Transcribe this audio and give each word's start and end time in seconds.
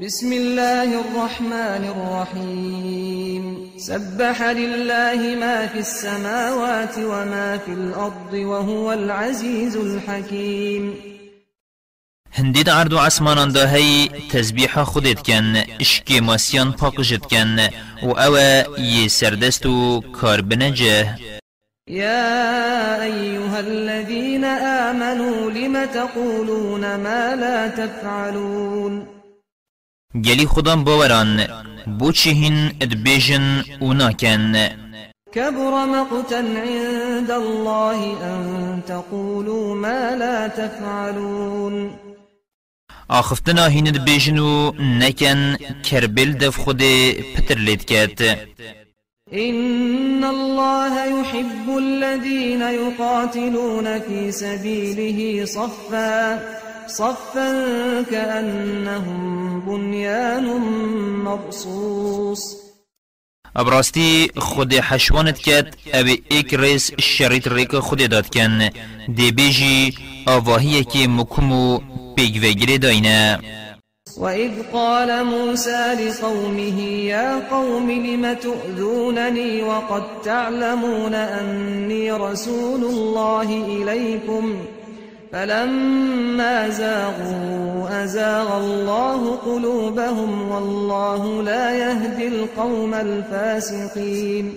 بسم 0.00 0.32
الله 0.32 1.00
الرحمن 1.00 1.84
الرحيم. 1.84 3.70
سبح 3.76 4.42
لله 4.42 5.36
ما 5.40 5.66
في 5.66 5.78
السماوات 5.78 6.98
وما 6.98 7.58
في 7.58 7.72
الأرض 7.72 8.32
وهو 8.32 8.92
العزيز 8.92 9.76
الحكيم. 9.76 10.94
هندید 12.32 12.68
عرض 12.68 12.92
و 12.92 12.98
عسمانان 12.98 13.52
دا 13.52 13.66
هی 13.66 14.08
تسبیح 14.30 14.82
خودت 14.82 15.22
کن 15.22 15.56
اشکی 15.80 16.20
ماسیان 16.20 16.72
پاکشت 16.72 17.26
کن 17.26 17.58
و 18.02 18.12
أو 18.12 18.36
یه 18.78 19.08
سردست 19.08 19.66
و 19.66 20.00
کار 20.00 20.40
بنجه 20.40 21.16
يا 21.88 23.02
أيها 23.02 23.60
الذين 23.60 24.44
آمنوا 24.44 25.50
لم 25.50 25.84
تقولون 25.84 26.96
ما 26.96 27.34
لا 27.34 27.68
تفعلون 27.68 29.11
گلی 30.14 30.46
خودم 30.46 30.84
باوران 30.84 31.46
بوچه 31.98 32.30
هین 32.30 32.72
ادبیجن 32.80 33.64
و 33.80 33.92
ناکن. 33.92 34.52
كبر 35.32 35.84
مقتا 35.84 36.36
عند 36.36 37.30
الله 37.30 37.98
أن 38.22 38.82
تقولوا 38.86 39.74
ما 39.74 40.14
لا 40.14 40.48
تفعلون. 40.48 41.90
آخفتنا 43.08 43.66
هین 43.66 43.88
ادبیجن 43.88 44.38
و 44.38 44.72
نکن 44.78 45.56
کربل 45.90 46.32
دف 46.32 46.68
لید 47.50 47.84
کت. 47.84 48.22
إن 49.32 50.24
الله 50.24 51.04
يحب 51.04 51.76
الذين 51.78 52.62
يقاتلون 52.62 53.98
في 53.98 54.32
سبيله 54.32 55.44
صفا. 55.44 56.42
صفا 56.86 57.50
كأنهم 58.10 59.60
بنيان 59.60 60.46
مرصوص 61.24 62.62
ابراستی 63.56 64.30
خود 64.36 64.74
حشوانت 64.74 65.38
کت 65.38 65.74
أو 65.94 66.06
ایک 66.30 66.54
ریس 66.54 66.90
شریط 66.98 67.48
ریک 67.48 67.78
خود 67.78 68.10
داد 68.10 68.26
کن. 68.34 68.70
دی 69.16 69.32
بیجی 69.32 69.94
آواهی 70.26 70.84
که 70.84 71.08
مکمو 71.08 71.80
پیگوگری 72.16 72.78
داینه. 72.78 73.40
وإذ 74.16 74.50
قال 74.72 75.22
موسى 75.22 75.94
لقومه 75.94 76.82
يا 76.82 77.48
قوم 77.50 77.90
لم 77.90 78.34
تؤذونني 78.34 79.62
وقد 79.62 80.02
تعلمون 80.24 81.14
أني 81.14 82.12
رسول 82.12 82.84
الله 82.84 83.48
إليكم 83.66 84.56
فلما 85.32 86.68
زاغوا 86.68 88.04
أزاغ 88.04 88.56
الله 88.56 89.36
قلوبهم 89.36 90.50
والله 90.50 91.42
لا 91.42 91.76
يهدي 91.76 92.28
القوم 92.28 92.94
الفاسقين. 92.94 94.52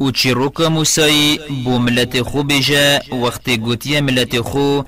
أو 0.00 0.10
چیروکا 0.10 0.68
موسای 0.68 1.38
بو 1.64 1.78
ملت 1.78 2.22
خو 2.22 2.42
بیجا 2.42 3.00
وقت 3.12 3.50
گوتیا 3.50 4.00
ملت 4.00 4.40
خو 4.40 4.82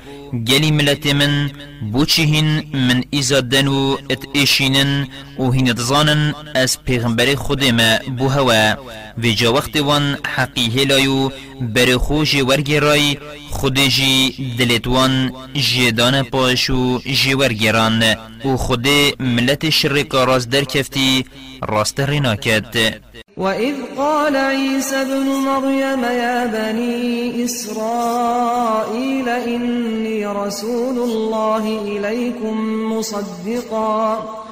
گلی 0.48 0.70
ملت 0.70 1.06
من 1.06 1.50
بو 1.92 2.04
چهین 2.04 2.62
من 2.74 3.04
ایزادن 3.10 3.66
و 3.66 3.96
ات 4.10 4.24
ایشینن 4.32 5.08
و 5.38 5.50
هین 5.50 5.72
تزانن 5.72 6.34
از 6.54 6.82
پیغمبر 6.84 7.34
خود 7.34 7.64
ما 7.64 7.98
بو 8.18 8.28
هوا 8.28 8.76
و 9.18 9.26
جا 9.36 9.52
وقت 9.52 9.76
وان 9.76 10.18
حقی 10.26 10.70
هلایو 10.70 11.30
بر 11.60 11.96
خو 11.96 12.24
جی 12.24 12.40
ورگرای 12.40 13.18
خود 13.50 13.78
جی 13.78 14.54
دلت 14.58 14.86
وان 14.86 15.32
جیدان 15.54 16.22
پاشو 16.22 16.98
جی 16.98 17.34
ورگران 17.34 18.02
و 18.44 18.56
خود 18.56 18.88
ملت 19.20 19.70
شرکا 19.70 20.24
راز 20.24 20.50
در 20.50 20.64
کفتی 20.64 21.24
راست 21.62 22.00
ریناکت. 22.00 23.00
وإذ 23.36 23.74
قال 23.96 24.36
عيسى 24.36 24.96
ابن 24.96 25.26
مريم 25.26 26.04
يا 26.04 26.46
بني 26.46 27.44
إسرائيل 27.44 29.28
إني 29.28 30.26
رسول 30.26 30.98
الله 30.98 31.80
إليكم 31.82 32.56
مصدقا. 32.92 34.45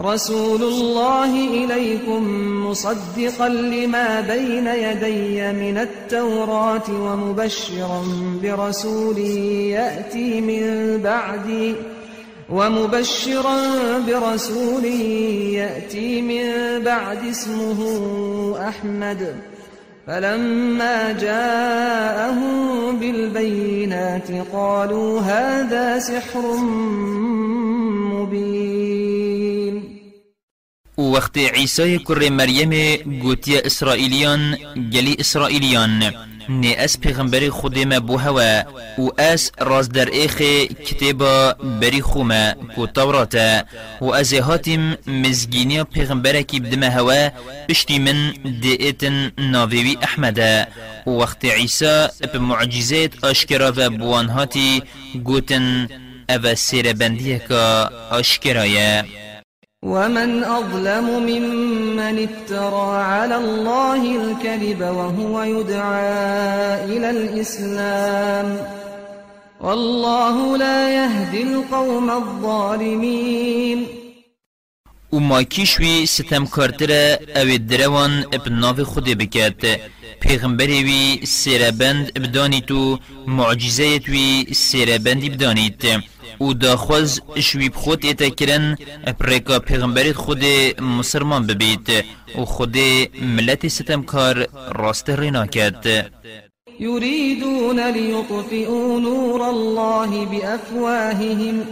رسول 0.00 0.62
الله 0.62 1.64
إليكم 1.64 2.22
مصدقا 2.66 3.48
لما 3.48 4.20
بين 4.20 4.66
يدي 4.66 5.52
من 5.52 5.78
التوراة 5.78 6.82
ومبشرا 6.90 8.02
برسول 8.42 9.18
يأتي 9.18 10.40
من 10.40 10.96
بعدي 11.04 11.74
ومبشرا 12.50 13.58
برسول 13.98 14.84
يأتي 15.54 16.22
من 16.22 16.78
بعد 16.84 17.24
اسمه 17.30 17.78
أحمد. 18.68 19.34
فلما 20.06 21.12
جاءهم 21.12 22.96
بالبينات 22.96 24.28
قالوا 24.52 25.20
هذا 25.20 25.98
سحر 25.98 26.56
مبين. 28.12 28.75
وقت 31.16 31.36
عیسی 31.38 31.98
کر 31.98 32.28
مریم 32.30 32.72
گوتی 33.22 33.58
اسرائیلیان 33.58 34.42
گلی 34.92 35.16
اسرائیلیان 35.18 36.12
نی 36.48 36.72
أس 36.84 36.98
پیغمبر 36.98 37.48
خود 37.48 37.78
ما 37.78 37.98
بو 37.98 38.16
هوا. 38.16 38.62
و 38.98 39.10
أس 39.18 39.50
راز 39.60 39.88
در 39.88 40.06
ایخ 40.06 40.36
کتابا 40.86 41.52
بری 41.80 42.02
خوما 42.02 42.52
کو 42.74 42.86
توراتا. 42.86 43.62
و 44.00 44.04
از 44.12 44.34
هاتیم 44.34 44.96
مزگینی 45.06 45.84
پیغمبر 45.84 46.42
کی 46.42 46.60
بدما 46.60 46.86
هوا. 46.86 47.30
بشتی 47.68 47.98
من 47.98 48.32
دیتن 48.60 49.32
ناویوی 49.38 49.96
احمد 50.02 50.38
و 51.06 51.10
وقت 51.10 51.44
عیسی 51.44 52.06
بمعجزات 52.34 53.24
اشکرا 53.24 53.72
و 53.76 53.90
بوان 53.90 54.28
هاتی 54.28 54.82
گوتن 55.24 55.88
أو 56.30 56.54
سیر 56.54 56.92
بندیه 56.92 57.38
که 57.48 57.54
اشکرایه 58.12 59.04
ومن 59.86 60.44
أظلم 60.44 61.06
ممن 61.30 62.28
افترى 62.28 63.02
على 63.02 63.36
الله 63.36 64.00
الكذب 64.22 64.80
وهو 64.80 65.42
يدعى 65.42 66.84
إلى 66.84 67.10
الإسلام 67.10 68.58
والله 69.60 70.56
لا 70.56 70.80
يهدي 70.90 71.42
القوم 71.42 72.10
الظالمين. 72.10 73.86
و 75.12 75.18
ما 75.20 75.42
کیشوی 75.42 76.06
ستم 76.06 76.46
کارتره 76.46 77.18
أو 77.36 77.56
دروان 77.56 78.24
اب 78.32 78.48
ناف 78.48 78.80
خود 78.80 79.04
بکت. 79.04 79.80
پیغمبری 80.20 80.82
وی 80.82 81.26
سیربند 81.26 82.14
بدانی 82.14 82.60
تو 82.60 82.98
معجزهت 83.26 84.08
وی 84.08 84.46
سیربندی 84.54 85.30
بدانیت 85.30 85.82
و 86.40 86.52
داخوز 86.52 87.20
شوی 87.40 87.70
خود 87.74 88.04
ایتا 88.04 88.28
کرن 88.28 88.76
پریکا 89.18 89.58
پیغمبری 89.58 90.12
خود 90.12 90.44
مسلمان 90.80 91.46
ببید 91.46 91.88
و 92.38 92.44
خود 92.44 92.76
ملت 93.22 93.68
ستم 93.68 94.02
کار 94.02 94.46
راست 94.72 95.10
رینا 95.10 95.46
کرد 95.46 95.86
يريدون 96.80 97.80
ليطفئوا 97.90 99.00
نور 99.00 99.42
الله 99.42 100.26
بأفواههم. 100.26 101.66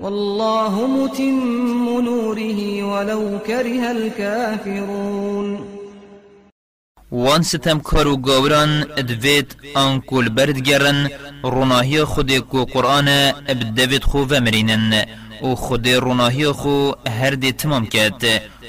والله 0.00 0.86
متم 0.86 2.00
نوره 2.00 2.82
ولو 2.82 3.38
كره 3.38 3.90
الكافرون. 3.90 5.58
وان 7.12 7.42
ستم 7.42 7.78
کارو 7.78 8.16
گاوران 8.16 8.82
ادوید 8.96 9.56
آنکول 9.74 10.28
برد 10.28 10.58
گرن 10.58 11.10
روناهی 11.42 12.04
خود 12.04 12.32
کو 12.32 12.64
قرآن 12.64 13.08
اب 13.48 13.74
دوید 13.74 14.04
خو 14.04 14.18
ومرینن. 14.18 15.04
و 15.42 15.54
خود 15.54 15.88
روناهی 15.88 16.46
خو 16.46 16.92
هر 17.08 17.30
دی 17.30 17.52
تمام 17.52 17.86
کد 17.86 18.22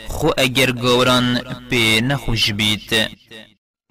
خو 0.07 0.27
اگر 0.38 0.71
گاوران 0.71 1.42
پی 1.69 2.01
نخوش 2.01 2.51
بید 2.51 2.92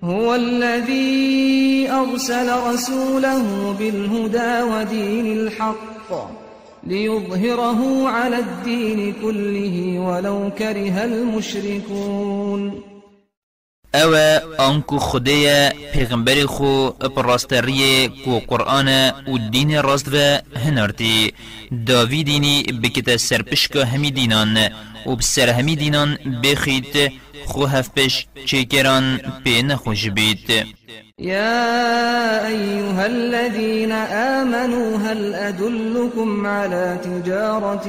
هو 0.02 0.28
الذي 0.28 1.88
أرسل 1.90 2.48
رسوله 2.72 3.72
بالهدى 3.78 4.62
ودين 4.62 5.38
الحق 5.38 6.30
ليظهره 6.84 8.08
على 8.08 8.36
الدين 8.36 9.14
كله 9.22 9.98
ولو 9.98 10.50
كره 10.58 11.04
المشركون 11.04 12.91
أو 13.94 14.14
انکو 14.58 14.98
خدای 14.98 15.70
پیغمبر 15.92 16.46
خو 16.46 16.90
پراستری 16.90 18.08
کو 18.24 18.40
قرآن 18.40 18.88
و 19.28 19.38
دین 19.50 19.82
راست 19.82 20.08
و 20.08 20.38
هنرتی 20.58 21.32
داوی 21.86 22.24
دینی 22.24 22.62
بکت 22.62 23.16
سرپشک 23.16 23.76
همی 23.76 24.10
دینان 24.10 24.58
و 25.06 25.16
بسر 25.16 25.50
همی 25.50 25.76
دینان 25.76 26.18
بخید 26.44 27.12
خو 27.46 27.66
هفپش 27.66 28.26
چکران 28.46 29.20
پی 29.44 29.62
نخوش 29.62 30.08
بید 30.08 30.66
يا 31.18 32.46
أيها 32.46 33.06
الذين 33.06 33.92
آمنوا 33.92 34.96
هل 34.98 35.34
أدلكم 35.34 36.46
على 36.46 36.98
تجارة 37.04 37.86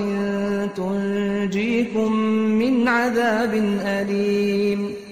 تنجيكم 0.75 2.11
من 2.59 2.87
عذاب 2.87 3.53
أليم 3.85 5.02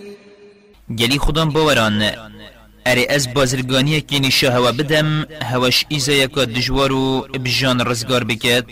گلی 0.99 1.17
خودم 1.17 1.49
باوران. 1.49 2.11
اره 2.85 3.07
از 3.09 3.33
بازرگانی 3.33 4.01
که 4.01 4.19
نشه 4.19 4.51
هوا 4.51 4.71
بدم 4.71 5.25
هواش 5.43 5.85
ایزا 5.89 6.11
یکا 6.11 6.45
دجوارو 6.45 7.21
بجان 7.21 7.85
رزگار 7.85 8.23
بکد. 8.23 8.65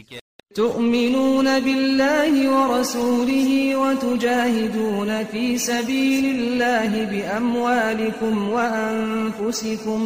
تؤمنون 0.56 1.60
بالله 1.60 2.34
ورسوله 2.50 3.76
وتجاهدون 3.76 5.24
في 5.24 5.58
سبيل 5.58 6.26
الله 6.26 7.06
بأموالكم 7.06 8.50
وأنفسكم. 8.50 10.02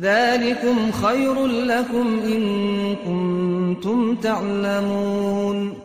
ذلكم 0.00 0.92
خير 0.92 1.46
لكم 1.46 2.20
إن 2.24 2.42
كنتم 2.96 4.16
تعلمون. 4.16 5.76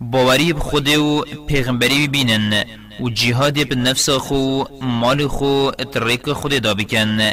باوری 0.00 0.52
بخود 0.52 0.88
و 0.88 1.24
پیغمبری 1.48 2.08
ببینن. 2.08 2.79
و 3.00 3.10
جهاد 3.10 3.68
بالنفس 3.68 4.10
خو 4.10 4.64
مال 4.82 5.28
خو 5.28 5.70
اتریک 5.78 6.32
خود 6.32 6.52
دا 6.58 6.74
بکن. 6.74 7.32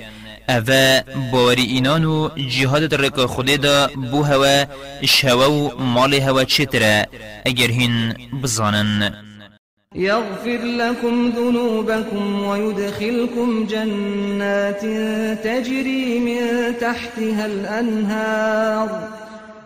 اوه 0.50 1.04
باوری 1.32 1.62
اینان 1.62 2.06
و 2.06 2.30
جهاد 2.50 2.84
اتریک 2.84 3.16
خود 3.16 3.46
دا 3.46 3.90
بو 4.12 4.24
هوا 4.24 4.66
شهوه 5.06 5.46
و 5.46 5.84
مال 5.84 6.14
هوا 6.14 6.44
چتره 6.44 7.08
اگر 7.46 7.72
هین 7.72 8.14
بزانن. 8.44 9.14
يغفر 9.96 10.62
لكم 10.64 11.34
ذنوبكم 11.38 12.44
ويدخلكم 12.44 13.66
جنات 13.66 14.82
تجري 15.44 16.20
من 16.20 16.74
تحتها 16.82 17.46
الأنهار 17.46 19.10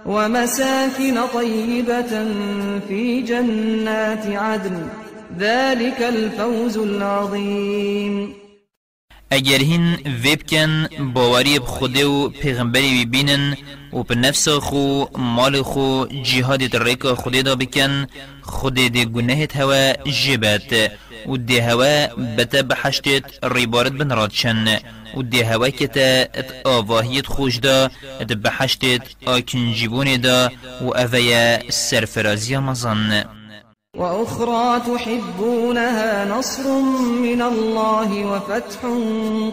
ومساكن 0.06 1.18
طيبة 1.34 2.14
في 2.88 3.22
جنات 3.22 4.26
عدن. 4.28 4.88
ذلك 5.40 6.02
الفوز 6.02 6.78
العظيم. 6.78 8.42
اگر 9.32 9.58
هین 9.58 9.96
ویبکن 10.24 10.88
باوری 11.14 11.60
بخوده 11.60 12.06
و 12.06 12.30
پیغمبری 12.30 13.06
ببینن 13.06 13.58
و 13.94 14.04
به 14.04 14.16
نفس 14.16 14.50
خو 14.50 15.06
مال 15.18 15.62
خو 15.62 16.06
جهاد 16.24 16.68
تریک 16.68 17.04
خود 17.04 17.42
دا 17.42 17.56
بکن 17.56 18.08
خود 18.42 18.74
دی 18.74 19.06
گناهت 19.06 19.58
هوا 19.58 19.94
جبت 19.94 20.92
و 21.28 21.38
دی 21.38 21.60
هوا 21.60 22.08
بتا 22.38 22.62
بحشتت 22.62 23.24
ریبارت 23.44 23.92
بن 23.92 24.10
رادشن 24.10 24.78
و 25.18 25.22
دی 25.22 25.42
هوا 25.42 25.70
کتا 25.70 26.22
ات 26.40 26.66
آواهیت 26.66 27.28
خوش 27.28 27.58
دا 27.58 27.90
ات 28.22 28.34
بحشتت 28.34 29.02
آکن 29.26 29.74
جیبون 29.74 30.18
دا 30.18 30.52
و 30.82 30.98
اویا 30.98 31.60
سرفرازی 31.70 32.58
مزن 32.58 33.26
وأخرى 33.98 34.80
تحبونها 34.80 36.26
نصر 36.26 36.82
من 37.02 37.42
الله 37.42 38.26
وفتح 38.26 38.80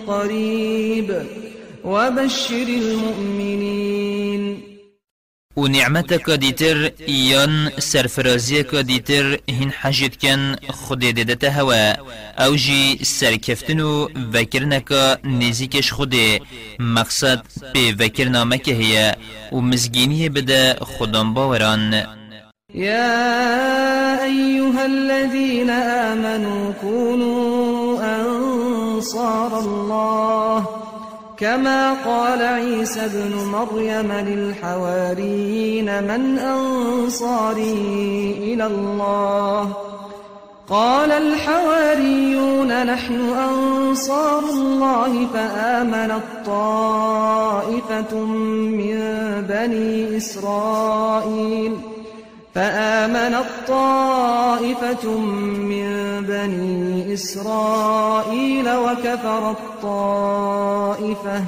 قريب. 0.06 1.26
وبشر 1.84 2.66
المؤمنين. 2.68 3.98
و 5.56 5.66
نعمتك 5.66 6.30
ديتر 6.30 6.92
يان 7.08 7.70
سرفرازيك 7.78 8.74
ديتر 8.74 9.40
هن 9.50 9.72
حاجت 9.72 10.16
كان 10.16 10.56
خود 10.70 10.98
ددت 10.98 11.44
هوا 11.44 11.92
أو 12.44 12.54
جي 12.54 13.04
سركفتنو 13.04 14.10
وكرنك 14.34 15.20
نزيكش 15.24 15.92
خود 15.92 16.16
مقصد 16.78 17.42
بي 17.74 17.92
وكرنا 18.04 18.44
مكه 18.44 18.72
هي 18.72 19.16
بدا 20.28 20.84
خودم 20.84 21.34
باوران 21.34 22.06
يا 22.74 23.87
أيها 24.28 24.86
الذين 24.86 25.70
آمنوا 25.70 26.72
كونوا 26.80 27.98
أنصار 28.20 29.58
الله 29.58 30.64
كما 31.36 31.92
قال 31.92 32.42
عيسى 32.42 33.04
ابن 33.04 33.34
مريم 33.52 34.12
للحواريين 34.12 35.84
من 36.02 36.38
أنصاري 36.38 37.72
إلى 38.42 38.66
الله 38.66 39.72
قال 40.68 41.12
الحواريون 41.12 42.86
نحن 42.86 43.20
أنصار 43.20 44.38
الله 44.38 45.26
فآمنت 45.34 46.22
طائفة 46.46 48.14
من 48.14 48.98
بني 49.48 50.16
إسرائيل 50.16 51.76
فآمنت 52.54 53.46
طائفة 53.68 55.18
من 55.70 55.86
بني 56.26 57.14
إسرائيل 57.14 58.68
وكفرت 58.68 59.58
طائفة 59.82 61.44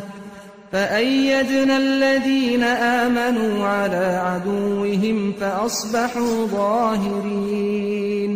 فأيدنا 0.73 1.76
الذين 1.76 2.62
آمنوا 2.62 3.67
على 3.67 4.06
عدوهم 4.25 5.32
فأصبحوا 5.32 6.47
ظاهرين. 6.47 8.32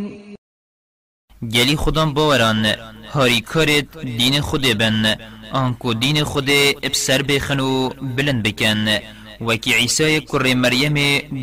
گلی 1.43 1.77
خودم 1.77 2.15
باوران 2.15 2.67
هاری 3.13 3.41
کارت 3.41 3.99
دین 3.99 4.41
خود 4.41 4.79
بن 4.79 5.17
آنکو 5.53 5.95
دین 5.95 6.25
خود 6.25 6.51
ابسر 6.83 7.23
بخنو 7.23 7.89
بلند 7.89 8.43
بکن. 8.43 8.99
وكي 9.41 9.75
عيسى 9.75 10.21
كري 10.21 10.55
مریم 10.55 10.97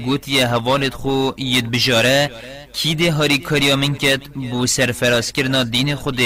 قوتي 0.06 0.46
هوالد 0.46 0.94
خو 0.94 1.32
ید 1.38 1.72
بجاره 1.72 2.30
کی 2.74 2.96
ده 2.96 3.12
هاری 3.12 3.38
کاریا 3.38 3.76
من 3.76 3.94
کت 3.96 4.22
بو 4.36 4.66
سرفراز 4.66 5.32
کرنا 5.32 5.64
دین 5.64 5.96
خود 5.96 6.22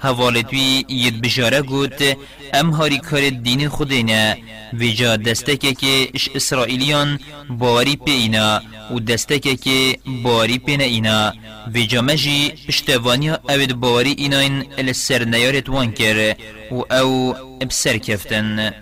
هوالدوي 0.00 0.84
ید 0.88 1.20
بجاره 1.20 1.62
گوت 1.62 2.16
ام 2.54 2.70
هاری 2.70 2.98
کار 2.98 3.28
دین 3.28 3.68
خود 3.68 3.92
نه 3.92 4.36
ویجا 4.72 5.16
دستکه 5.16 5.72
که 5.74 6.08
اش 6.14 6.28
اسرائیلیان 6.34 7.18
باری 7.50 7.96
پی 7.96 8.12
اینا 8.12 8.62
و 8.90 8.98
دستکه 9.00 9.56
که 9.56 9.98
باری 10.22 10.58
پین 10.58 10.80
اینا 10.80 11.32
و 11.74 11.78
جامجی 11.78 12.52
اشتوانی 12.68 13.30
اوید 13.30 13.74
باری 13.74 14.14
اینا 14.18 14.38
این 14.38 14.64
السر 14.78 15.24
نیارت 15.24 15.68
وان 15.68 15.92
کر 15.92 16.36
و 16.70 16.94
او 16.94 17.34
بسر 17.60 17.96
کفتن 17.98 18.72